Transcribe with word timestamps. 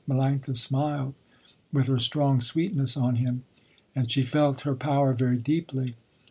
Melanctha 0.09 0.57
smiled, 0.57 1.13
with 1.71 1.85
her 1.85 1.99
strong 1.99 2.41
sweetness, 2.41 2.97
on 2.97 3.17
him, 3.17 3.43
and 3.95 4.09
she 4.09 4.23
felt 4.23 4.61
her 4.61 4.73
power 4.73 5.13
very 5.13 5.37
deeply. 5.37 5.93